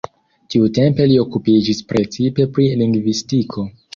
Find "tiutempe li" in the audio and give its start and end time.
0.53-1.19